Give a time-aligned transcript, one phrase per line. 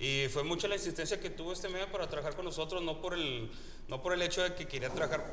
[0.00, 3.12] Y fue mucha la insistencia que tuvo este medio para trabajar con nosotros, no por
[3.12, 3.50] el,
[3.86, 5.30] no por el hecho de que quería trabajar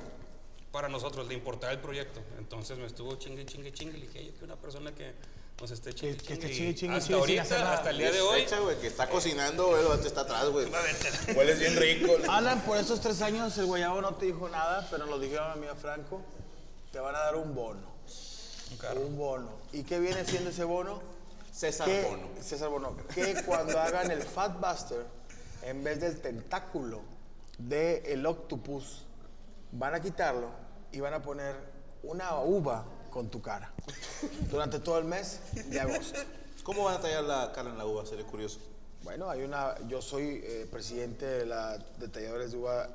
[0.74, 2.20] para nosotros, le importaba el proyecto.
[2.38, 3.98] Entonces me estuvo chingue, chingue, chingue.
[3.98, 5.14] Le dije, yo quiero una persona que
[5.62, 6.34] nos esté chingue, que chingue.
[6.34, 8.42] esté Y chingue, chingue, hasta chingue, ahorita, hasta el día de hoy.
[8.42, 10.68] Fecha, güey, que está cocinando, güey, el está atrás, güey.
[11.36, 12.12] Hueles bien rico.
[12.30, 15.56] Alan, por esos tres años el guayabo no te dijo nada, pero nos dijeron a
[15.56, 16.22] mí a Franco,
[16.92, 17.88] te van a dar un bono.
[18.70, 19.00] Un carro.
[19.00, 19.50] Un bono.
[19.72, 21.17] ¿Y qué viene siendo ese bono?
[21.58, 22.28] César Que- Bono.
[22.42, 22.96] César Bono.
[23.16, 25.06] Que cuando hagan el Fat Buster,
[25.64, 27.02] en vez del tentáculo
[27.58, 29.06] del octopus,
[29.72, 30.50] van a quitarlo
[30.92, 31.56] y van a poner
[32.04, 33.72] una uva con tu cara
[34.52, 36.20] durante todo el mes de agosto.
[36.64, 38.06] ¿Cómo van a tallar la cara en la uva?
[38.06, 38.60] Sería curioso.
[39.04, 42.88] Bueno, hay una, yo soy eh, presidente de la de talladores de uva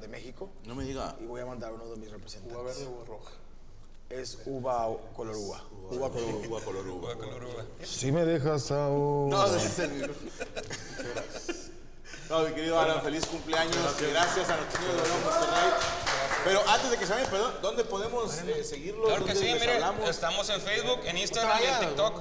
[0.00, 1.14] de México No me diga.
[1.20, 2.56] y voy a mandar uno de mis representantes.
[2.56, 3.30] Uva verde o roja.
[4.10, 5.62] Es uva color uva.
[5.90, 7.14] Uva color uva, color uva.
[7.14, 7.64] Color uva.
[7.84, 9.28] Si me dejas aún.
[9.30, 10.14] No, ese es el mismo.
[12.30, 13.76] No, mi querido Alan, feliz cumpleaños.
[13.76, 15.70] Gracias, a niños de León Monterrey.
[16.44, 19.06] Pero antes de que se vayan, perdón, ¿dónde podemos eh, seguirlos?
[19.06, 20.08] Claro que ¿Dónde sí, les mire, hablamos?
[20.08, 22.20] estamos en Facebook, en Instagram y en TikTok.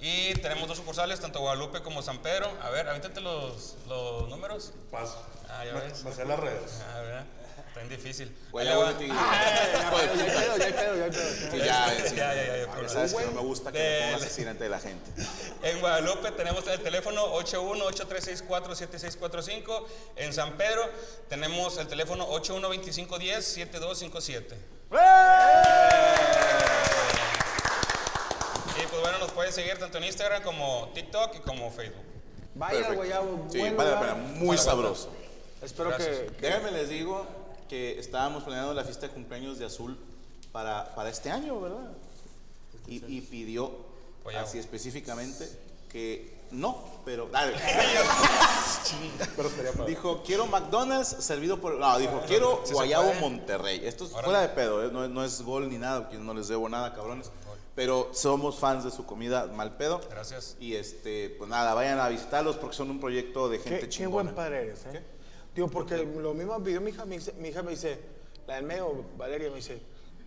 [0.00, 2.50] Y tenemos dos sucursales, tanto Guadalupe como San Pedro.
[2.62, 4.72] A ver, avéntate los, los números.
[4.90, 5.18] Paso.
[5.48, 6.04] Ah, ya ves.
[6.04, 6.82] Me sé las redes.
[6.94, 7.24] A ver,
[7.68, 8.36] está bien difícil.
[8.50, 9.14] Güey, ya tigre.
[9.14, 11.20] Ya hay pedo, ya hay pedo, ya ya.
[11.52, 14.40] Ya, ya, ya, ya, Ah, pero- Sabes que no me gusta que me pongas así
[14.42, 15.10] delante de la gente.
[15.62, 19.86] En Guadalupe tenemos el teléfono 81-8364-7645.
[20.16, 20.88] En San Pedro
[21.28, 24.56] tenemos el teléfono 81-2510-7257.
[28.76, 32.02] Y pues bueno, nos pueden seguir tanto en Instagram como TikTok y como Facebook.
[32.54, 32.96] Vaya Perfecto.
[32.96, 33.46] guayabo.
[33.50, 34.14] Sí, buen vale la pena.
[34.14, 35.10] Muy sabroso.
[35.62, 37.26] Espero que, que- Déjenme les digo
[37.68, 39.98] que estábamos planeando la fiesta de cumpleaños de Azul
[40.52, 41.90] para, para este año, ¿verdad?
[42.86, 43.72] Y, y pidió,
[44.22, 44.46] Guayabo.
[44.46, 45.48] así específicamente,
[45.90, 47.28] que no, pero...
[49.86, 51.74] Dijo, quiero McDonald's servido por...
[51.78, 53.14] No, dijo, quiero Guayabo.
[53.14, 53.80] Monterrey.
[53.84, 54.90] Esto es fuera de pedo, ¿eh?
[54.92, 57.30] no, es- no es gol ni nada, porque no les debo nada, cabrones.
[57.74, 60.00] Pero somos fans de su comida, mal pedo.
[60.08, 60.56] Gracias.
[60.60, 63.88] Y este, pues nada, vayan a visitarlos porque son un proyecto de qué, gente qué
[63.88, 64.24] chingona.
[64.30, 65.02] buen padre eres, ¿eh?
[65.54, 68.00] Digo, porque lo mismo pidió mi hija, mi, mi hija me dice,
[68.46, 69.80] la del medio, Valeria, me dice,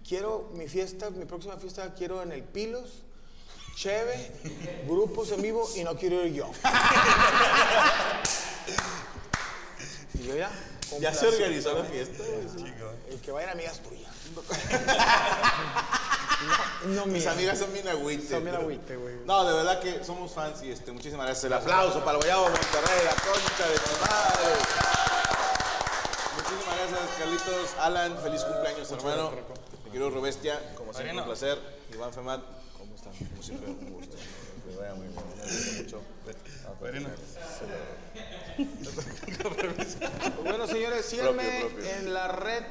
[0.07, 3.03] quiero mi fiesta, mi próxima fiesta quiero en el Pilos,
[3.75, 4.31] Cheve,
[4.87, 6.49] grupos en vivo y no quiero ir yo.
[10.15, 10.49] y yo ya.
[10.99, 12.23] Ya se organizó la fiesta.
[13.09, 14.11] El que vayan amigas tuyas.
[16.87, 18.29] no, no Mis amigas son bien agüite.
[18.29, 19.17] Son bien agüite, güey.
[19.25, 21.43] No, de verdad que somos fans y este, muchísimas gracias.
[21.43, 24.86] El aplauso para el Guayabo Monterrey, la concha de madre.
[27.17, 27.75] Carlitos.
[27.79, 29.31] Alan, feliz cumpleaños, hermano.
[29.83, 30.59] Te quiero, Robestia.
[30.75, 31.57] Como siempre, un placer.
[31.93, 32.41] Iván Femat,
[32.77, 33.13] ¿cómo están?
[33.13, 34.15] Como siempre, un gusto.
[34.17, 35.15] Que vaya muy bien.
[35.15, 36.01] Me gusta mucho.
[36.19, 36.35] Pues
[40.43, 41.61] bueno, señores, síganme
[41.97, 42.63] en la red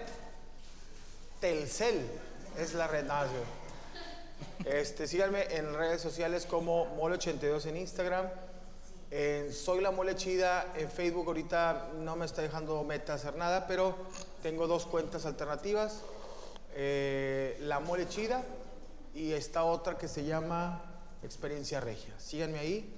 [1.41, 2.07] Telcel.
[2.59, 3.07] Es la red.
[3.11, 4.67] ah, sí.
[4.69, 8.27] Este, síganme en redes sociales como Mole82 en Instagram.
[9.11, 11.27] En Soy la Mole Chida en Facebook.
[11.29, 13.95] Ahorita no me está dejando meta hacer nada, pero
[14.43, 16.01] tengo dos cuentas alternativas.
[16.75, 18.43] Eh, la Mole Chida
[19.15, 20.83] y esta otra que se llama
[21.23, 22.15] Experiencia Regia.
[22.19, 22.93] Síganme ahí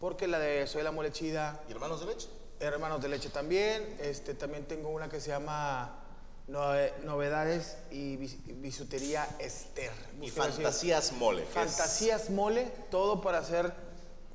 [0.00, 2.28] porque la de Soy la Mole Chida ¿Y hermanos de leche?
[2.60, 3.96] Hermanos de leche también.
[4.00, 6.02] Este, también tengo una que se llama
[6.48, 9.92] Nove- Novedades y bis- Bisutería Esther.
[10.20, 10.30] Y.
[10.30, 11.42] Fantasías Mole.
[11.44, 13.72] es Fantasías mole, todo para hacer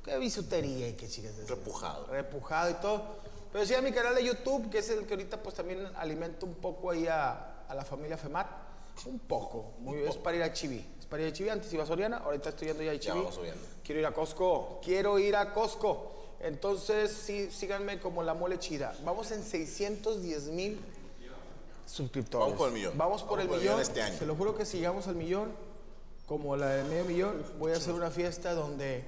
[0.04, 1.38] ¿qué bisutería y qué chicas.
[1.38, 1.48] es?
[1.48, 2.06] Repujado.
[2.06, 3.02] Repujado y todo.
[3.52, 6.46] Pero sí a mi canal de YouTube, que es el que ahorita pues también alimento
[6.46, 8.46] un poco ahí a, a la familia Femat.
[9.06, 9.72] Un poco.
[9.80, 10.84] Muy, es para ir a Chiví.
[10.98, 11.48] Es para ir a Chiví.
[11.50, 13.18] Antes iba a Soriana, ahorita estoy yendo ya a Chiví.
[13.18, 13.60] vamos subiendo.
[13.84, 14.80] Quiero ir a Costco.
[14.82, 16.12] Quiero ir a Costco.
[16.40, 18.94] Entonces, sí, síganme como la mole chida.
[19.04, 20.80] Vamos en 610 mil
[21.86, 22.44] suscriptores.
[22.46, 22.98] Vamos por el millón.
[22.98, 23.74] Vamos por Vamos el por millón.
[23.76, 24.18] millón este año.
[24.18, 25.52] Se lo juro que si llegamos al millón,
[26.26, 29.04] como la de medio millón, voy a hacer una fiesta donde.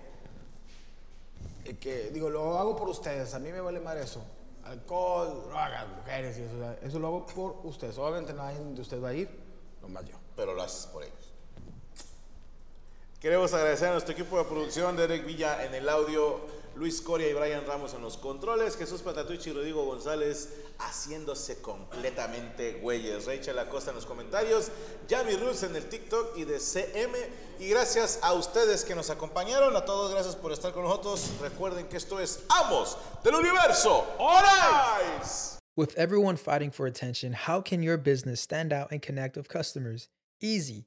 [1.64, 3.34] Eh, que, digo, lo hago por ustedes.
[3.34, 4.22] A mí me vale más eso.
[4.64, 6.54] Alcohol, drogas, mujeres y eso.
[6.56, 7.98] o Eso lo hago por ustedes.
[7.98, 9.28] Obviamente nadie de ustedes va a ir,
[9.82, 10.16] nomás yo.
[10.36, 11.32] pero lo haces por ellos.
[13.20, 16.40] Queremos agradecer a nuestro equipo de producción, Derek Villa en el audio,
[16.76, 20.48] Luis Coria y Brian Ramos en los controles, Jesús Patatucci y Rodrigo González
[20.78, 24.70] haciéndose completamente güeyes, Rachel Acosta en los comentarios,
[25.08, 27.16] Javi Roots en el TikTok y de CM.
[27.60, 31.30] Y gracias a ustedes que nos acompañaron, a todos gracias por estar con nosotros.
[31.40, 34.04] Recuerden que esto es Amos del Universo.
[34.18, 34.98] ¡Hola!
[35.76, 40.08] With everyone fighting for attention, how can your business stand out and connect with customers?
[40.40, 40.86] Easy.